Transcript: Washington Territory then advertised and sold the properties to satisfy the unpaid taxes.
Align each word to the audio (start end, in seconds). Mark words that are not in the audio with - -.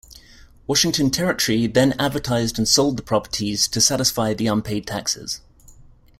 Washington 0.65 1.11
Territory 1.11 1.67
then 1.67 1.93
advertised 1.99 2.57
and 2.57 2.67
sold 2.67 2.97
the 2.97 3.03
properties 3.03 3.67
to 3.67 3.79
satisfy 3.79 4.33
the 4.33 4.47
unpaid 4.47 4.87
taxes. 4.87 5.41